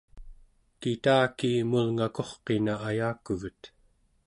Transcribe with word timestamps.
kitaki 0.79 1.51
mulngakurqina 1.69 2.73
ayakuvet 2.89 3.61